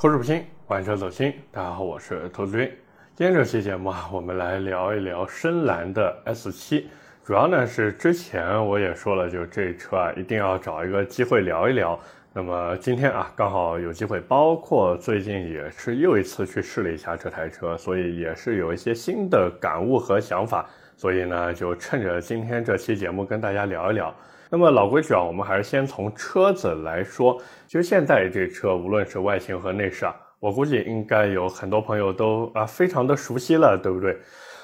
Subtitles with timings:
[0.00, 1.34] 口齿不清，玩车走心。
[1.50, 2.70] 大家好，我是投资君。
[3.16, 6.84] 今天这期节目啊，我们来聊一聊深蓝的 S7。
[7.24, 11.98] 主要呢是之前我也说了，就这车啊，一定要找一个机会聊一聊。
[12.32, 20.64] 那么今天啊，刚好有机会，包括最近也是又一次去试了一下这台车，所以也是有一些新的感悟和想法。
[20.96, 24.14] 所以呢，就趁着今天这期节目跟大家聊一聊。
[24.50, 27.40] 那么老规矩啊，我们还是先从车子来说。
[27.66, 34.16] 其实现在这车无论是外形和内饰啊，我估计应该有很多朋友都啊非常的熟悉了，对不对？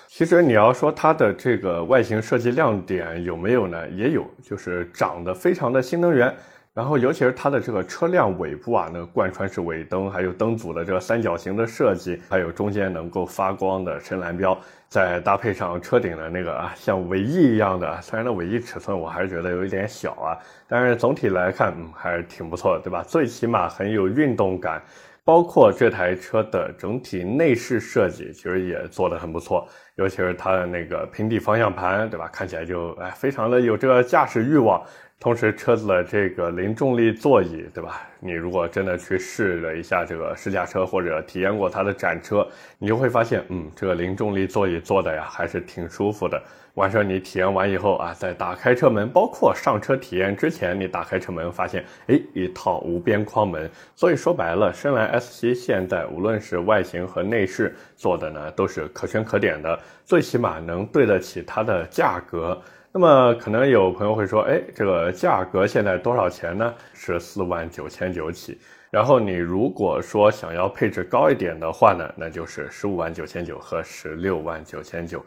[0.09, 3.89] 其实你要说它的这个外形设计亮点有没有呢？
[3.91, 6.35] 也有，就是长得非常的新能源。
[6.75, 23.05] 然后尤其是它的这个车辆尾部啊，那个贯穿式尾灯，还有灯组的这个三角形的设计，还有中间能够发光的深蓝标，再搭配上车顶的那个啊像尾翼一样的，虽然那尾翼尺寸我还是觉得有一点小啊，但是总体来看，嗯，还是挺不错的，对吧？
[23.07, 24.83] 最起码很有运动感，
[25.25, 32.29] 包括这台车的整体内饰设计，其实也做得很不错，尤其是它的那个平底方向盘，对吧？
[32.33, 34.83] 看起来就哎非常的有这个驾驶欲望。
[35.21, 38.07] 同时，车子的这个零重力座椅，对吧？
[38.21, 42.47] 你如果真的去试了一下这个试驾车，或者体验过它的展车，
[42.79, 46.43] 你就会发现，嗯，这个零重力座椅坐的呀，还是挺舒服的。
[46.75, 53.71] 完事儿你体验完以后啊，在打开车门，包括上车体验之前，你打开车门发现，哎，一套无边框门。
[53.95, 62.61] 所以说白了，深蓝 S7 现在无论是外形和内饰做的呢，都是可圈可点的，最起码能对得起它的价格。
[62.97, 66.73] 那么可能有朋友会说，哎，这个价格现在多少钱呢？
[66.93, 68.57] 是四万九千九起。
[68.89, 75.21] 然后你如果说想要配置高一点的话呢，那就是十五万九千九和十六万九千九。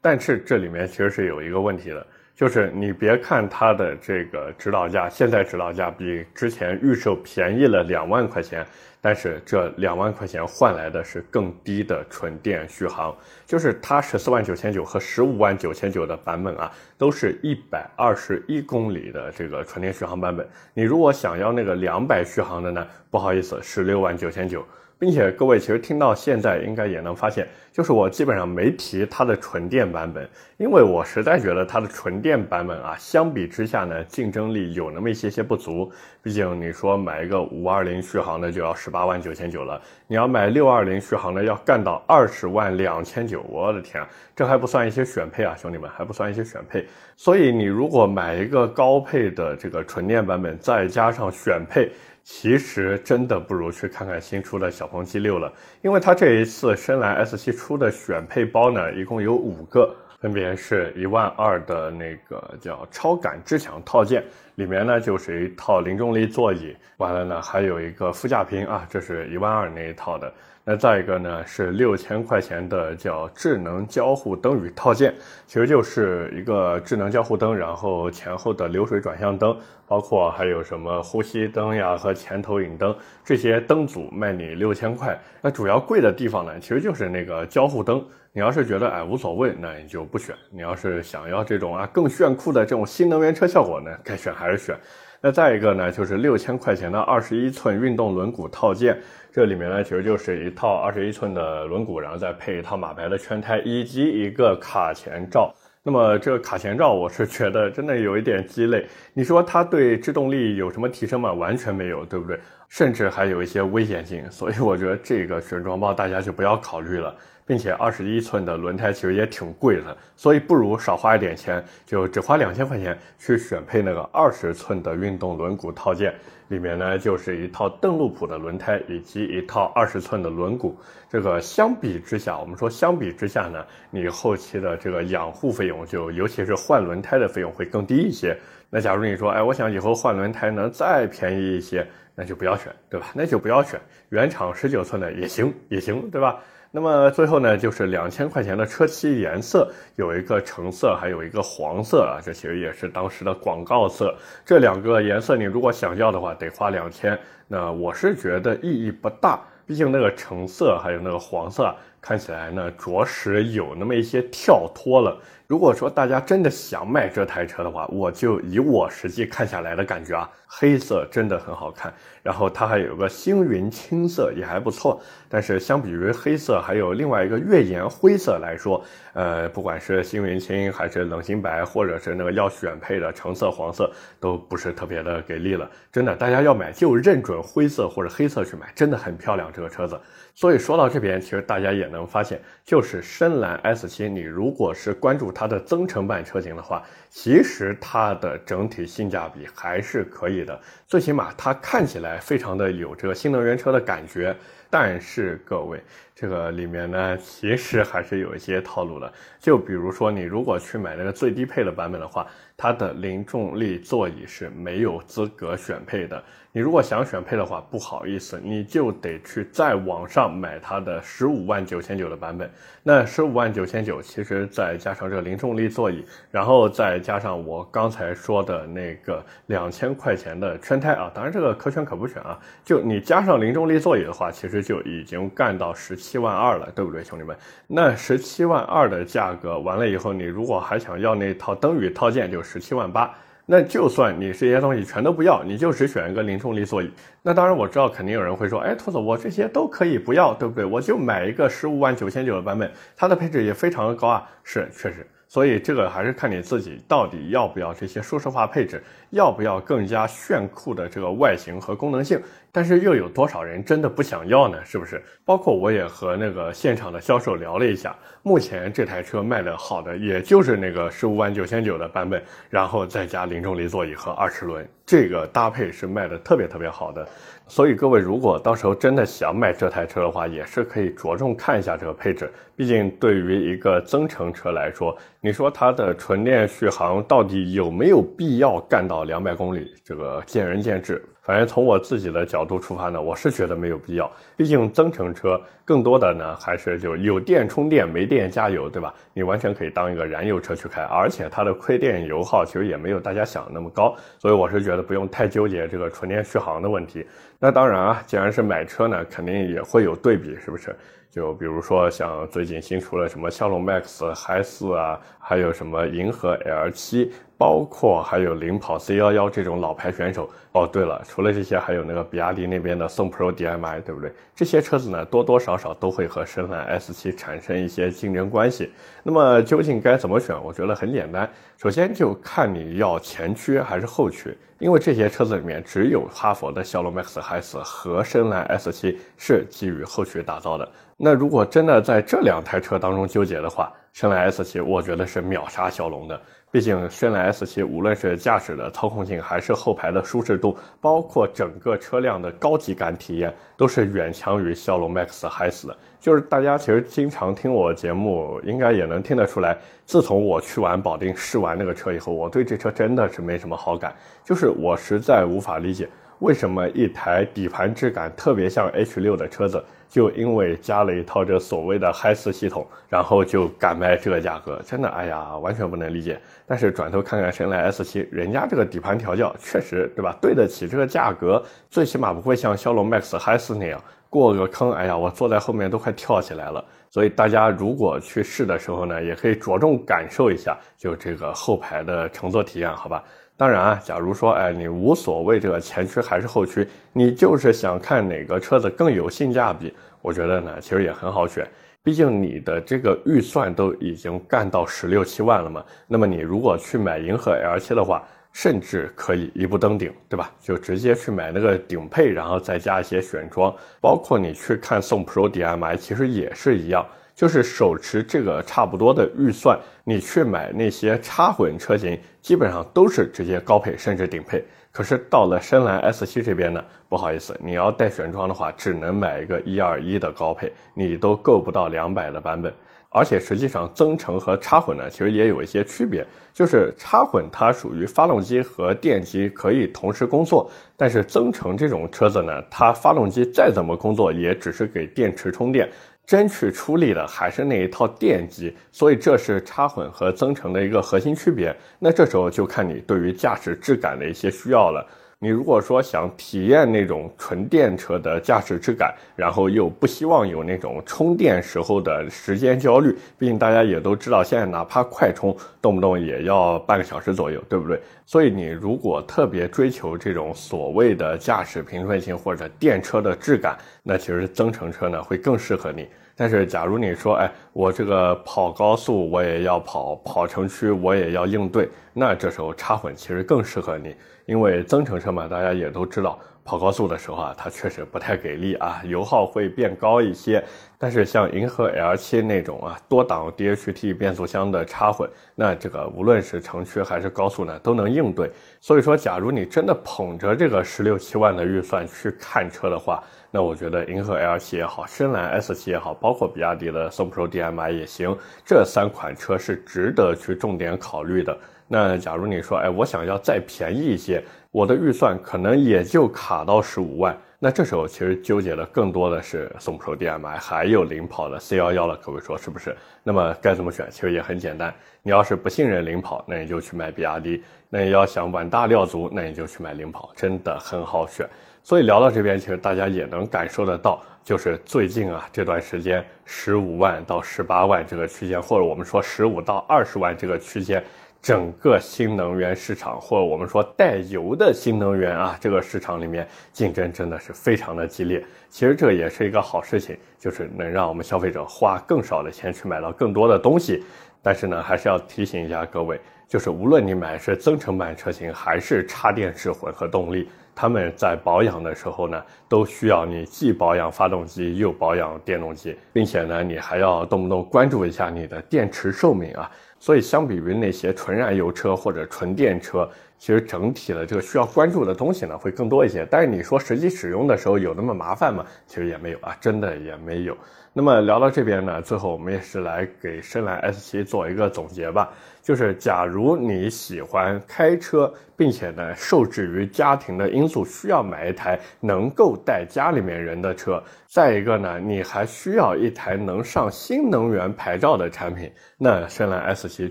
[0.00, 2.04] 但是这里面其实是有一个问题的。
[2.34, 8.66] 就是你别看它的这个指导价，现在指导价比之前预售便宜了两万块钱，
[9.00, 13.14] 但是这两万块钱换来的是更低的纯电续航。
[13.46, 20.44] 就是它十四万九千九和十五万九千九的版本啊，都是一百二十一公里的这个纯电续航版本。
[20.74, 24.66] 你如果想要那个两百续航的呢，不好意思，十六万九千九。
[25.02, 30.24] 并且各位其实听到现在应该也能发现，就是我基本上没提它的纯电版本，
[30.58, 35.90] 因为我实在觉得它的纯电版本啊，相比之下呢，竞争力有那么一些些不足。
[36.22, 46.86] 毕竟你说买一个五二零续航的就要十八万九千九了，你要买六二零续航的要干到二十万两千九，我的天啊，这还不算一些选配啊，兄弟们还不算一些选配。
[47.16, 51.90] 所以你如果买一个高配的这个纯电版本，再加上选配。
[52.24, 55.52] 其实真的不如去看看新出的小鹏 G6 了，
[55.82, 64.22] 因为它这一次深蓝 S7 出的选配包呢，一共有五个，分别是一万二的那个叫超感智享套件，
[64.54, 70.32] 里面呢就是一套零重力座椅，完了呢还有一个副驾屏啊，这是一万二那一套的。
[70.64, 75.12] 那再一个呢，是六千块钱的叫智能交互灯与套件，
[75.44, 79.58] 其实就是一个智能交互灯，然后前后的流水转向灯，
[79.88, 85.20] 包括还有什么呼吸灯呀和前投影灯这些灯组卖你六千块。
[85.40, 88.04] 那主要贵的地方呢，其实就是那个交互灯。
[88.34, 94.78] 你要是觉得哎无所谓，那你就不选；你要是想要这种啊更炫酷的这种新能源车效果呢，该选还是选。
[95.24, 98.98] 那再一个呢，就是六千块钱的二十一寸运动轮毂套件，
[99.32, 105.54] 这里面呢其实就是一套二十一寸的轮毂，然后再配一套马牌的圈胎以及一个卡钳罩。
[105.84, 108.84] 那么这个卡钳罩，我是觉得真的有一点鸡肋。
[109.14, 111.32] 你说它对制动力有什么提升吗？
[111.32, 112.40] 完全没有，对不对？
[112.72, 114.24] 甚至还有一些危险性。
[114.32, 117.14] 所以我觉得这个选装包大家就不要考虑了。
[117.44, 126.14] 并且二十一寸的轮胎其实也挺贵的，所以不如少花一点钱，就只花两千块钱去选配那个二十寸的运动轮毂套件，
[126.48, 130.72] 里面呢就是一套邓禄普的轮胎以及一套二十寸的轮毂。
[131.10, 138.38] 这个相比之下，我们说相比之下呢，你后期的这个养护费用，就尤其是换轮胎的费用会更低一些。
[138.70, 143.06] 那假如你说，哎，我想以后换轮胎能再便宜一些，那就不要选，对吧？
[143.14, 143.80] 那就不要选
[144.10, 146.38] 原厂十九寸的也行，也行，对吧？
[146.74, 154.14] 那么最后呢，就是两千块钱的车漆颜色，有一个橙色，还有一个黄色啊，这其实也是当时的广告色。
[154.44, 157.18] 这两个颜色你如果想要的话，得花两千。
[157.46, 165.16] 那我是觉得意义不大，毕竟那个橙色还有那个黄色看起来呢着实有那么一些跳脱了。
[165.46, 174.98] 如果说大家真的想买这台车的话，我就以我实际看下来的感觉啊，黑色真的很好看，然后它还有个星云青色也还不错。
[175.28, 178.82] 但是相比于黑色，还有另外一个月岩灰色来说，
[179.12, 185.70] 呃，不管是星云青还是冷心白，或者是那个要选配的橙色、黄色，都不是特别的给力了。
[185.92, 190.00] 真的，大家要买就认准灰色或者黑色去买，真的很漂亮这个车子。
[190.34, 204.34] 所以说到这边，其实大家也能发现，就是深蓝 S7，你如果是关注它的增程版车型的话，其实它的整体性价比还是可以的，最起码它看起来非常的有这个新能源车的感觉。
[204.70, 205.78] 但是各位，
[206.14, 209.12] 这个里面呢，其实还是有一些套路的。
[209.38, 212.26] 就比如说，你如果去买那个最低配的版本的话，
[212.62, 216.22] 它的零重力座椅是没有资格选配的。
[216.54, 222.48] 你如果想选配的话，不好意思，你就得去在网上买它的十五万九千九的版本。
[222.84, 232.38] 那十五万九千九，其实再加上这个零重力座椅，然后再加上我刚才说的那个两千块钱的圈胎啊，当然这个可选可不选啊。
[232.62, 237.34] 就你加上零重力座椅的话，其实就已经干到十七万二了，对不对，兄弟们？
[237.66, 243.12] 那十七万二的价格完了以后，你如果还想要那套灯语套件，就是十七万八。
[243.46, 246.90] 那就算你这些东西全都不要，你就只选一个零重力座椅。
[247.22, 250.64] 那当然我知道肯定有人会说，哎，兔子，我这些都可以不要，对不对？
[250.64, 254.28] 我就买一个十五万九千九的版本，它的配置也非常的高啊。
[254.44, 255.06] 是，确实。
[255.32, 262.20] 所以这个还是看你自己到底要不要这些舒适化配置，要不要更加炫酷的这个外形和功能性。
[262.54, 264.62] 但是又有多少人真的不想要呢？
[264.62, 265.02] 是不是？
[265.24, 277.06] 包括我也和那个现场的销售聊了一下，目前这台车卖的好的也就是那个十五万九千九的版本，然后再加零重力座椅和二十轮，这个搭配是卖的特别特别好的。
[277.48, 282.32] 所以各位如果到时候真的想买这台车的话，也是可以着重看一下这个配置。
[282.56, 289.74] 毕竟对于一个增程车来说，你说它的纯电续航到底有没有必要干到两百公里？
[289.84, 291.04] 这个见仁见智。
[291.22, 294.10] 反正从我自己的角度出发呢，我是觉得没有必要。
[294.36, 298.92] 毕竟增程车更多的呢还是就有电充电，没电加油，对吧？
[299.14, 307.06] 你完全可以当一个燃油车去开，而且它的亏电油耗其实也没有大家想的那么高，所以我是觉得不用太纠结这个纯电续航的问题。
[307.38, 310.74] 那当然啊，既然是买车呢，肯定也会有对比，是不是？
[311.08, 317.12] 就比如说像最近新出了什么骁龙 Max、嗨四啊，还有什么银河 L 七。
[317.42, 320.64] 包括还有领跑 C 幺幺这种老牌选手哦。
[320.64, 324.12] 对了，除了这些，还有那个比亚迪那边的宋 Pro DM-i，对不对？
[324.32, 328.70] 这些车子呢，多多少少都会和深蓝 S 七产生一些竞争关系。
[329.02, 330.40] 那么究竟该怎么选？
[330.40, 340.68] 我觉得很简单，首先就看你要前驱还是后驱，因为这些车子里面只有哈佛的骁龙 Max S 和深蓝 S 七是基于后驱打造的。
[340.96, 346.22] 那如果真的在这两台车当中纠结的话，深蓝 S 七我觉得是秒杀骁龙的。
[346.52, 355.74] 毕竟深蓝 S7 无论是驾驶的操控性，还是后排的舒适度，包括整个车辆的高级感体验，都是远强于骁龙 Max 嗨死的。
[355.98, 363.94] 就是大家其实经常听我节目，应该也能听得出来，自从我去完保定试完那个车以后，我对这车真的是没什么好感。
[364.22, 365.88] 就是我实在无法理解，
[366.18, 369.64] 为什么一台底盘质感特别像 H6 的车子。
[369.92, 376.18] 就因为加了一套这所谓的嗨四系统，然后就敢卖这个价格，真的，哎呀，完全不能理解。
[376.46, 380.16] 但是转头看看深蓝 S7，人家这个底盘调教确实，对吧？
[380.18, 383.78] 对得起这个价格，最起码不会像骁龙 Max 嗨四那样
[384.08, 386.64] 过个坑，哎呀，我坐在后面都快跳起来了。
[386.88, 393.04] 所以大家如果去试的时候呢，也可以着重感受一下，就这个后排的乘坐体验，好吧？
[393.36, 401.46] 当然啊，假如说，哎，你无所谓这个前驱还是后驱，你就是想看哪个车子更有性价比，我觉得呢，其实也很好选。
[401.82, 410.30] 毕竟你的这个预算都已经干到十六七万了嘛，那么你如果去买银河 L7 的话，甚至可以一步登顶，对吧？
[410.40, 416.86] 就直接去买那个顶配，然后再加一些选装，包括你去看宋 Pro DM-i，其实也是一样。
[417.14, 424.44] 就是手持这个差不多的预算，你去买那些插混车型，基本上都是直接高配甚至顶配。
[424.70, 432.52] 可是到了深蓝 S7 这边呢，不好意思，你要带选装的话，只能买一个一二一的高配，你都够不到两百的版本。
[432.94, 445.66] 而且实际上增程和插混呢，其实也有一些区别，就是插混它属于发动机和电机可以同时工作，但是增程这种车子呢，它发动机再怎么工作，也只是给电池充电。
[446.04, 451.54] 真去出力的还是那一套电机，所以这是插混和增程的一个核心区别。
[451.78, 454.86] 那这时候就看你对于驾驶质感的一些需要了。
[455.22, 467.80] 你如果说想体验那种纯电车的驾驶质感，然后又不希望有那种充电时候的时间焦虑，毕竟大家也都知道，现在哪怕快充，动不动也要半个小时左右，对不对？
[468.04, 475.86] 所以你如果特别追求这种所谓的驾驶平顺性或者电车的质感，那其实增程车呢会更适合你。
[476.14, 483.96] 但是，假如你说，哎，我这个跑高速我也要跑，跑城区我也要应对，那这时候插混其实更适合你，
[484.32, 490.42] 因为增程车嘛，大家也都知道，跑高速的时候啊，它确实不太给力啊，油耗会变高一些。
[490.78, 498.30] 但是像银河 L7 那种啊，多档 DHT 变速箱的插混，那这个无论是城区还是高速呢，都能应对。
[498.58, 511.38] 所以说，假如你真的捧着这个十六七万的预算去看车的话，那我觉得银河 L7 也好，深蓝 S7 也好，包括比亚迪的宋 Pro DM-i 也行，这三款车是值得去重点考虑的。
[511.72, 522.76] 那假如你说，哎，我想要再便宜一些，我的预算可能也就卡到十五万，那这时候其实纠结的更多的是送 Pro DM-i，还有领跑的 C11 了，各位说是不是？
[523.02, 523.88] 那么该怎么选？
[523.90, 524.70] 其实也很简单，
[525.02, 531.26] 你要是不信任领跑，那你就去买比亚迪；那你要想碗大料足，那你就去买领跑，真的很好选。
[531.62, 540.84] 所以聊到这边，其实大家也能感受得到，就是最近啊这段时间，十五万到十八万这个区间，或者我们说十五到二十万这个区间，
[541.22, 548.24] 整个新能源市场，或者我们说带油的新能源啊，这个市场里面竞争真的是非常的激烈。
[548.50, 553.84] 其实这也是一个好事情，就是能让我们消费者花更少的钱去买到更多的东西。
[554.20, 560.28] 但是呢，还是要提醒一下各位，就是无论你买是增程版车型，还是插电式混合动力。
[560.54, 569.50] 他们在保养的时候呢，都需要你既保养发动机又保养电动机，并且呢，你还要动不动关注一下你的电池寿命啊。
[569.82, 576.06] 所以，相比于那些纯燃油车或者纯电车，其实整体的这个需要关注的东西呢会更多一些。
[576.08, 578.46] 但是你说实际使用的时候有那么麻烦吗？
[578.64, 580.36] 其实也没有啊，真的也没有。
[580.72, 585.10] 那么聊到这边呢，最后我们也是来给深蓝 S7 做一个总结吧。
[585.42, 599.90] 就是假如你喜欢开车，并且呢受制于家庭的因素需要买一台能够带家里面人的车，再一个呢你还需要一台能上新能源牌照的产品，那深蓝 S7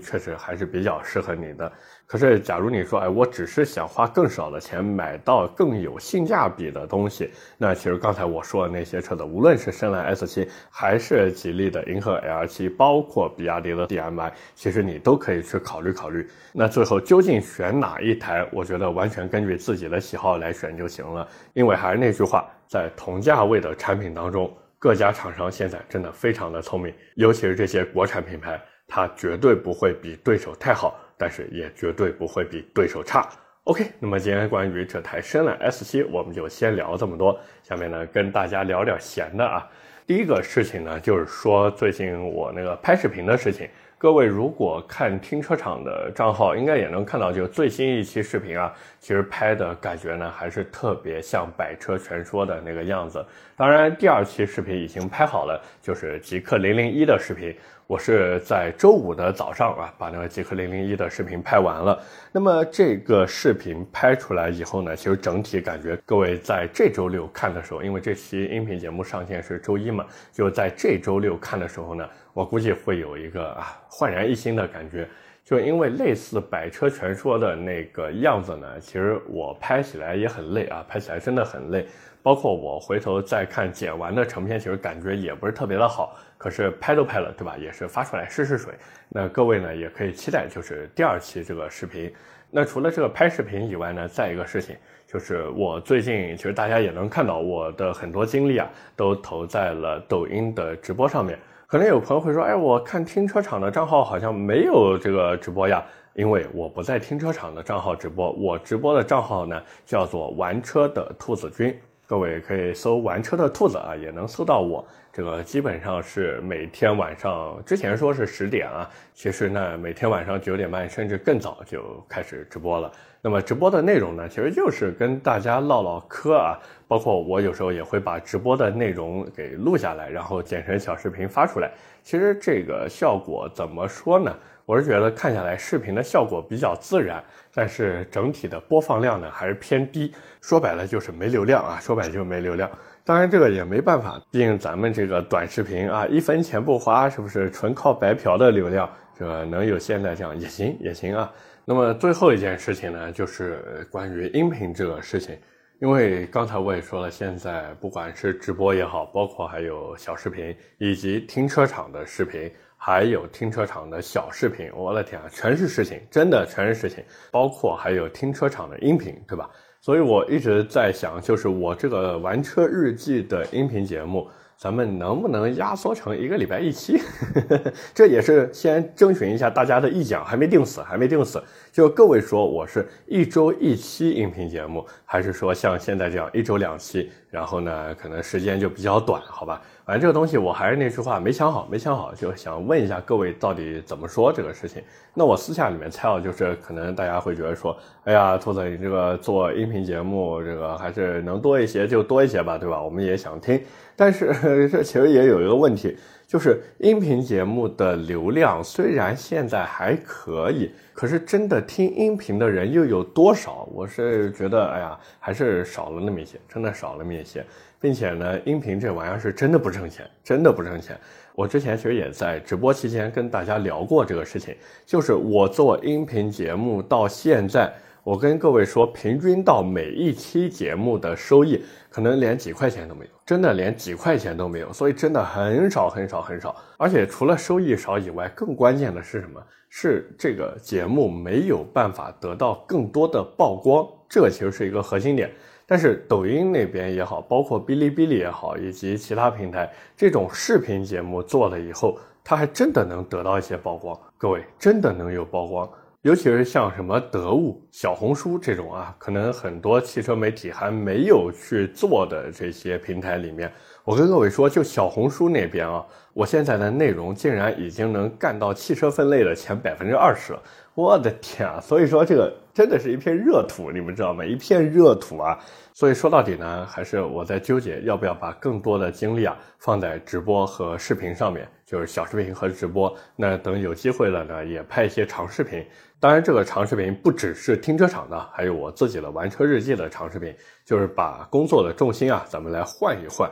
[0.00, 1.70] 确实还是比较适合你的。
[2.04, 16.28] 可是，假如你说，哎，我只是想花更少的钱买到更有性价比的东西，那其实刚才我说的那些车子，无论是深蓝 S7，还是吉利的银河 L7，包括比亚迪的 DM-i，其实你都可以去考虑考虑。
[16.52, 21.26] 那最后究竟选哪一台，我觉得完全根据自己的喜好来选就行了。
[21.54, 30.98] 因为还是那句话，在同价位的产品当中，各家厂商现在真的非常的聪明，尤其是这些国产品牌，它绝对不会比对手太好。
[31.18, 33.28] 但是也绝对不会比对手差。
[33.64, 37.38] OK，那么今天关于这台深蓝 S7，我们就先聊这么多。
[37.62, 39.64] 下面呢，跟大家聊点闲的啊。
[40.04, 43.68] 第一个事情呢，就是说最近我那个拍视频的事情。
[44.02, 53.24] 各位如果看停车场的账号，应该也能看到，就最新一期视频啊，其实拍的感觉呢，还是特别像百车全说的那个样子。
[53.54, 57.56] 当然，第二期视频已经拍好了，就是极客零零一的视频。
[57.86, 62.00] 我是在周五的早上啊，把那个极客零零一的视频拍完了。
[62.32, 75.08] 那么这个视频拍出来以后呢，其实整体感觉，各位在这周六看的时候，因为这期音频节目上线是周一嘛，就在这周六看的时候呢，我估计会有一个啊焕然一新的感觉。
[75.44, 81.84] 就因为类似百车全说的那个样子呢，其实我拍起来也很累啊，拍起来真的很累。
[82.22, 86.16] 包括我回头再看剪完的成片，其实感觉也不是特别的好。
[86.38, 87.56] 可是拍都拍了，对吧？
[87.58, 88.72] 也是发出来试试水。
[89.08, 92.12] 那各位呢，也可以期待就是第二期这个视频。
[92.48, 94.76] 那除了这个拍视频以外呢，再一个事情
[95.08, 101.36] 就是我最近其实大家也能看到我的很多精力啊，都投在了抖音的直播上面。
[101.72, 111.74] 可能有朋友会说，哎，我看停车场的账号好像没有这个直播呀，因为我不在停车场的账号直播，我直播的账号呢叫做玩车的兔子君。
[112.12, 114.86] 各位可以搜“玩车的兔子”啊，也能搜到我。
[115.10, 122.92] 这个基本上是每天晚上，之前说是十点啊，其实呢每天晚上九点半甚至更早就开始直播了。
[123.22, 131.70] 那么直播的内容呢，其实就是跟大家唠唠嗑啊，包括我有时候也会把直播的内容给录下来，然后剪成小视频发出来。
[132.02, 134.36] 其实这个效果怎么说呢？
[134.72, 137.22] 我是觉得看下来视频的效果比较自然。
[137.52, 142.70] 但是整体的播放量呢还是偏低，说白了就是没流量啊，说白了就是没流量。
[143.04, 148.88] 当然这个也没办法，毕竟咱们这个短视频啊，一分钱不花，是不是纯靠白嫖的流量？
[149.14, 151.30] 这个能有现在这样也行也行啊。
[151.66, 155.36] 那么最后一件事情呢，就是关于音频这个事情，
[155.82, 162.50] 因为刚才我也说了，现在不管是直播也好，包括还有小视频，以及停车场的视频，
[162.84, 169.48] 还有停车场的小视频，我的天啊，全是事情，真的全是事情，包括还有停车场的音频，对吧？
[169.80, 174.28] 所以我一直在想，就是我这个玩车日记的音频节目。
[174.58, 177.00] 咱们能不能压缩成一个礼拜一期？
[177.92, 181.42] 这也是先征询一下大家的意见，还没定死，还没定死。
[181.72, 187.10] 就各位说，我是一周一期音频节目，还是说像现在这样一周两期？
[187.30, 189.62] 然后呢，可能时间就比较短，好吧？
[189.86, 194.82] 反正这个东西我还是那句话，没想好，没想好，就想问一下各位到底怎么说这个事情。
[195.14, 197.74] 那我私下里面猜啊，就是可能大家会觉得说，
[198.04, 202.82] 哎呀，兔子你这个做音频节目，这个还是能多一些就多一些吧，对吧？
[202.82, 203.58] 我们也想听。
[203.96, 205.96] 但是 这其实也有一个问题，
[206.32, 213.68] 就是音频节目的流量虽然现在还可以，可是真的听音频的人又有多少？
[213.70, 217.44] 我是觉得，哎呀，还是少了那么一些，真的少了那么一些，
[217.78, 220.98] 并且呢，音频这玩意儿是真的不挣钱，真的不挣钱。
[221.34, 227.70] 我之前其实也在直播期间跟大家聊过这个事情，就是我做音频节目到现在。
[228.04, 236.56] 我跟各位说，平均到每一期节目的收益，可能连几块钱都没有，真的连几块钱都没有，所以真的很少很少很少。
[236.76, 239.40] 而且除了收益少以外，更关键的是什么？
[239.68, 245.30] 是这个节目没有办法得到更多的曝光，这其实是一个核心点。
[245.64, 253.96] 但是抖音那边也好，包括哔哩哔哩也好，以及其他平台，这种视频节目做了以后，它还真的能得到一些曝光。
[254.18, 255.70] 各位，真的能有曝光。
[256.02, 263.48] 尤其是像什么得物、小红书这种啊，可能很多汽车媒体还没有去做的这些平台里面，
[263.84, 270.42] 我跟各位说，就小红书那边啊，我现在的内容竟然已经能干到汽车分类的前百分之二十了，
[270.74, 271.60] 我的天啊！
[271.60, 274.24] 所以说这个真的是一片热土，你们知道吗？
[274.24, 275.38] 一片热土啊！
[275.74, 282.94] 所以说到底呢，还是我在纠结要不要把更多的精力啊放在直播和视频上面，就是小视频和直播。
[283.16, 285.66] 那等有机会了呢，也拍一些长视频。
[285.98, 293.30] 当然，这个长视频不只是停车场的，还有我自己的玩车日记的长视频，就是把工作的重心啊，咱们来换一换。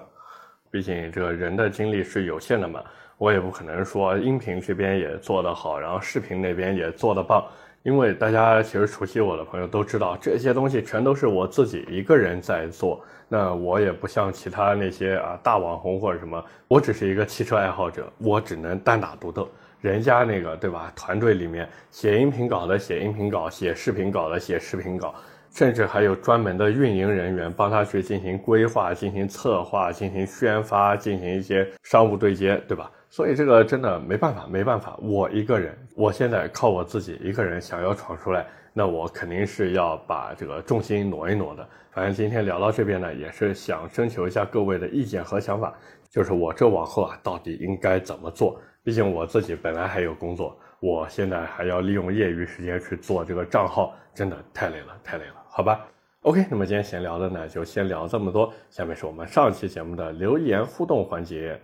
[0.71, 2.83] 毕竟这个人的精力是有限的嘛，
[3.19, 7.45] 我也不可能说音频这边也做得好，然后视频那边也做得棒。
[7.83, 13.03] 因为大家其实熟悉我的朋友都知道，这些东西全都是我自己一个人在做。
[13.27, 19.49] 那我也不像其他那些啊大网红或者什么，我只是一个汽车爱好者，我只能单打独斗。
[19.81, 20.93] 人家那个对吧？
[20.95, 25.15] 团队里面写音频稿的写音频稿，写视频稿的写视频稿，
[25.54, 32.91] 甚至还有专门的运营人员帮他去进行规划、进行策划、进行宣发、进行一些商务对接，对吧？
[33.11, 41.69] 所以这个真的没办法，没办法，我一个人，我现在靠我自己一个人想要闯出来，那我肯定是要把这个重心挪一挪的。
[41.91, 45.75] 反正今天聊到这边呢，也是想征求一下各位的意见和想法，
[46.09, 48.61] 就是我这往后啊，到底应该怎么做？
[48.85, 55.85] 毕竟我自己本来还有工作，我现在还要利用业余时间去做这个账号，真的太累了，太累了，好吧
[56.23, 58.53] ？OK，那么今天闲聊的呢，就先聊这么多。
[58.71, 61.61] 下面是我们上期节目的留言互动环节。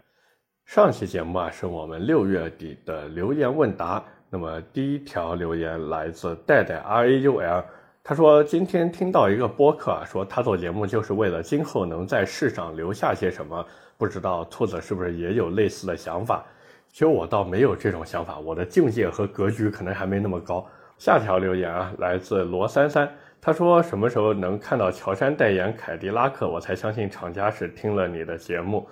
[0.67, 4.03] 上期节目啊，是我们六月底的留言问答。
[4.29, 7.65] 那么第一条留言来自戴戴 R A U L，
[8.03, 13.65] 他说今天听到一个播客啊，说他做节目就是为了今后能在世上留下些什么，
[13.97, 16.45] 不知道兔子是不是也有类似的想法？
[16.91, 20.67] 其实我倒没有这种想法，我的境界和格局可能还没那么高。
[20.99, 23.09] 下条留言啊，来自罗三三，
[23.41, 28.85] 他说什么时候能看到乔杉代言凯迪拉克，我才相信厂家是听了你的节目。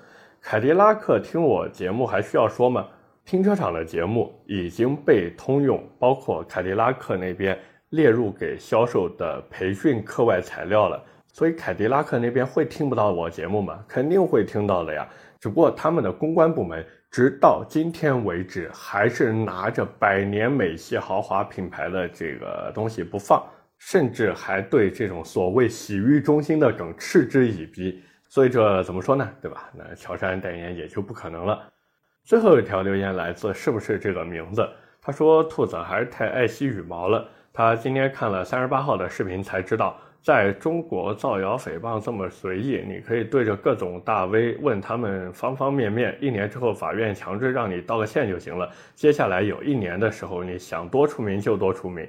[0.46, 2.87] 凯迪拉克听我节目还需要说吗？
[3.24, 11.02] 停车场的节目已经被通用，包括凯迪拉克那边列入给销售的培训课外材料了。
[11.33, 13.83] 所以凯迪拉克那边会听不到我节目吗？
[13.88, 15.09] 肯定会听到的呀，
[15.40, 16.85] 只不过他们的公关部门。
[17.11, 23.42] 直到今天为止，还是拿着百年美系豪华品牌的这个东西不放，
[23.78, 28.02] 甚至还对这种所谓洗浴中心的梗嗤之以鼻。
[28.35, 29.31] 所以这怎么说呢？
[29.40, 29.70] 对吧？
[29.73, 31.62] 那乔杉代言也就不可能了。
[32.25, 34.68] 最后一条留言来自是不是这个名字？
[35.01, 37.25] 他说兔子还是太爱惜羽毛了。
[37.53, 39.97] 他今天看了三十八号的视频才知道。
[40.20, 48.68] 在中国造谣诽谤这么随意，你可以对着各种大 V 问他们方方面面，一年之后法院强制让你道个歉就行了。
[48.97, 52.05] 接下来有一年的时候，你想多出名就多出名。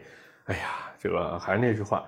[0.46, 0.62] 哎呀，
[0.98, 2.04] 这个还是那句话，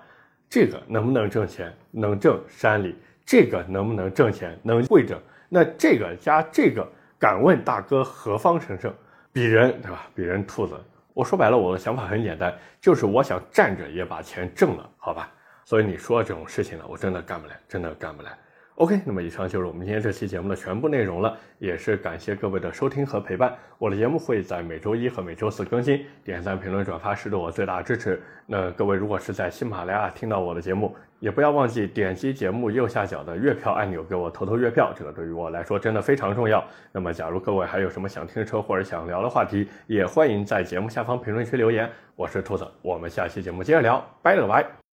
[0.48, 1.72] 这个能不能挣钱？
[1.92, 2.96] 能挣山里。
[3.28, 4.58] 这个能不能挣钱？
[4.62, 5.20] 能会挣。
[5.50, 6.88] 那这个加这个，
[7.18, 8.90] 敢问大哥何方神圣？
[9.34, 10.08] 鄙人对吧？
[10.16, 10.74] 鄙人兔子
[11.12, 15.30] 我说白了，我的想法很简单，就是我想站着也把钱挣了，好吧？
[15.66, 18.30] 所以你说这种事情呢，我真的干不来，真的干不来。
[18.78, 23.52] OK，那么以上就是我们今天这期节目的全部内容了，也是感谢各位的收听和陪伴。
[23.76, 28.22] 我的节目会在每周一和每周四更新，点赞、评论、转发是对我最大的支持。
[28.46, 36.64] 那各位如果是在喜马拉雅听到我的节目，也不要忘记点击节目右下角的月票按钮，给我投投月票，这个对于我来说真的非常重要。
[36.92, 41.90] 那么，假如各位还有什么想听的车或者想聊的话题，也欢迎在节目下方评论区留言。
[42.14, 44.87] 我是兔子，我们下期节目接着聊，拜了个拜。